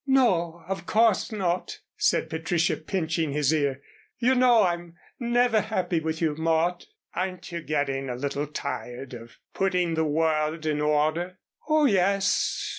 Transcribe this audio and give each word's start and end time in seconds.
"No, 0.07 0.63
of 0.67 0.87
course 0.87 1.31
not," 1.31 1.77
said 1.95 2.27
Patricia, 2.27 2.75
pinching 2.75 3.33
his 3.33 3.53
ear, 3.53 3.83
"you 4.17 4.33
know 4.33 4.63
I'm 4.63 4.95
never 5.19 5.61
happy 5.61 5.99
with 5.99 6.23
you, 6.23 6.33
Mort." 6.33 6.87
"Aren't 7.13 7.51
you 7.51 7.61
getting 7.61 8.09
a 8.09 8.15
little 8.15 8.47
tired 8.47 9.13
of 9.13 9.37
putting 9.53 9.93
the 9.93 10.03
world 10.03 10.65
in 10.65 10.81
order?" 10.81 11.37
"Oh, 11.69 11.85
yes. 11.85 12.67